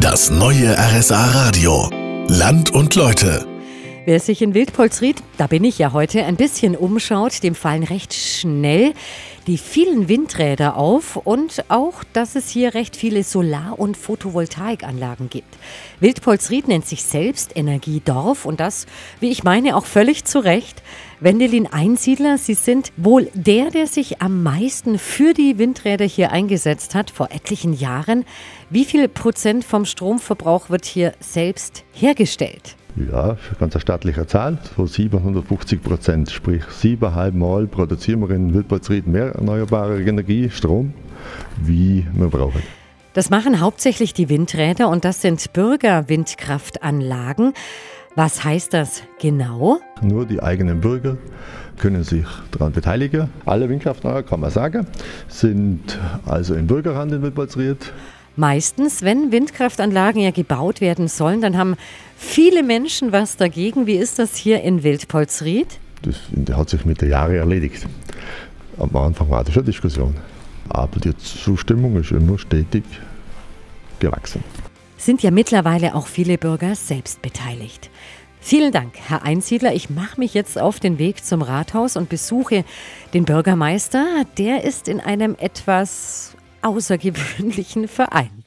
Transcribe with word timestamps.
Das 0.00 0.30
neue 0.30 0.76
RSA 0.78 1.24
Radio. 1.32 1.90
Land 2.28 2.70
und 2.70 2.94
Leute. 2.94 3.44
Wer 4.08 4.20
sich 4.20 4.40
in 4.40 4.54
Wildpolsried, 4.54 5.22
da 5.36 5.46
bin 5.46 5.64
ich 5.64 5.78
ja 5.78 5.92
heute, 5.92 6.24
ein 6.24 6.36
bisschen 6.36 6.74
umschaut, 6.74 7.42
dem 7.42 7.54
fallen 7.54 7.82
recht 7.82 8.14
schnell 8.14 8.94
die 9.46 9.58
vielen 9.58 10.08
Windräder 10.08 10.78
auf 10.78 11.16
und 11.16 11.62
auch, 11.68 12.04
dass 12.14 12.34
es 12.34 12.48
hier 12.48 12.72
recht 12.72 12.96
viele 12.96 13.22
Solar- 13.22 13.78
und 13.78 13.98
Photovoltaikanlagen 13.98 15.28
gibt. 15.28 15.58
Wildpolsried 16.00 16.68
nennt 16.68 16.86
sich 16.86 17.04
selbst 17.04 17.54
Energiedorf 17.54 18.46
und 18.46 18.60
das, 18.60 18.86
wie 19.20 19.28
ich 19.28 19.44
meine, 19.44 19.76
auch 19.76 19.84
völlig 19.84 20.24
zu 20.24 20.38
Recht. 20.38 20.82
Wendelin 21.20 21.66
Einsiedler, 21.66 22.38
Sie 22.38 22.54
sind 22.54 22.92
wohl 22.96 23.28
der, 23.34 23.70
der 23.70 23.86
sich 23.86 24.22
am 24.22 24.42
meisten 24.42 24.98
für 24.98 25.34
die 25.34 25.58
Windräder 25.58 26.06
hier 26.06 26.32
eingesetzt 26.32 26.94
hat 26.94 27.10
vor 27.10 27.30
etlichen 27.30 27.74
Jahren. 27.74 28.24
Wie 28.70 28.86
viel 28.86 29.06
Prozent 29.06 29.66
vom 29.66 29.84
Stromverbrauch 29.84 30.70
wird 30.70 30.86
hier 30.86 31.12
selbst 31.20 31.84
hergestellt? 31.92 32.77
Ja, 33.06 33.36
ganz 33.60 33.74
eine 33.74 33.80
staatliche 33.80 34.26
Zahl, 34.26 34.58
so 34.76 34.86
750 34.86 35.82
Prozent, 35.82 36.30
sprich 36.30 36.64
siebeneinhalb 36.64 37.34
Mal 37.34 37.66
produzieren 37.66 38.20
wir 38.20 38.34
in 38.34 38.54
Wildpolsried 38.54 39.06
mehr 39.06 39.34
erneuerbare 39.34 40.02
Energie, 40.02 40.50
Strom, 40.50 40.92
wie 41.62 42.06
wir 42.14 42.26
brauchen. 42.26 42.62
Das 43.14 43.30
machen 43.30 43.60
hauptsächlich 43.60 44.14
die 44.14 44.28
Windräder 44.28 44.88
und 44.88 45.04
das 45.04 45.22
sind 45.22 45.52
Bürgerwindkraftanlagen. 45.52 47.52
Was 48.16 48.42
heißt 48.42 48.74
das 48.74 49.02
genau? 49.20 49.78
Nur 50.02 50.26
die 50.26 50.42
eigenen 50.42 50.80
Bürger 50.80 51.16
können 51.78 52.02
sich 52.02 52.26
daran 52.50 52.72
beteiligen. 52.72 53.30
Alle 53.46 53.68
Windkraftanlagen, 53.68 54.28
kann 54.28 54.40
man 54.40 54.50
sagen, 54.50 54.86
sind 55.28 55.98
also 56.26 56.54
in 56.54 56.66
Bürgerhand 56.66 57.12
in 57.12 57.22
Wildpolsried. 57.22 57.92
Meistens, 58.38 59.02
wenn 59.02 59.32
Windkraftanlagen 59.32 60.22
ja 60.22 60.30
gebaut 60.30 60.80
werden 60.80 61.08
sollen, 61.08 61.40
dann 61.40 61.58
haben 61.58 61.74
viele 62.16 62.62
Menschen 62.62 63.10
was 63.10 63.36
dagegen. 63.36 63.88
Wie 63.88 63.96
ist 63.96 64.20
das 64.20 64.36
hier 64.36 64.62
in 64.62 64.84
Wildpolsried? 64.84 65.66
Das 66.02 66.56
hat 66.56 66.68
sich 66.68 66.84
mit 66.84 67.00
den 67.02 67.10
Jahren 67.10 67.34
erledigt. 67.34 67.88
Am 68.78 68.94
Anfang 68.94 69.28
war 69.28 69.42
das 69.42 69.54
schon 69.54 69.64
Diskussion. 69.64 70.14
Aber 70.68 71.00
die 71.00 71.16
Zustimmung 71.16 71.96
ist 71.96 72.12
immer 72.12 72.38
stetig 72.38 72.84
gewachsen. 73.98 74.44
Sind 74.98 75.24
ja 75.24 75.32
mittlerweile 75.32 75.96
auch 75.96 76.06
viele 76.06 76.38
Bürger 76.38 76.76
selbst 76.76 77.20
beteiligt. 77.22 77.90
Vielen 78.40 78.70
Dank, 78.70 78.94
Herr 79.08 79.24
Einsiedler. 79.24 79.74
Ich 79.74 79.90
mache 79.90 80.20
mich 80.20 80.32
jetzt 80.32 80.60
auf 80.60 80.78
den 80.78 81.00
Weg 81.00 81.24
zum 81.24 81.42
Rathaus 81.42 81.96
und 81.96 82.08
besuche 82.08 82.64
den 83.14 83.24
Bürgermeister. 83.24 84.06
Der 84.38 84.62
ist 84.62 84.86
in 84.86 85.00
einem 85.00 85.34
etwas 85.40 86.36
außergewöhnlichen 86.62 87.88
Verein. 87.88 88.44